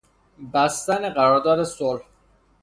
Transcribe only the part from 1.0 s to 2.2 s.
قرار داد صلح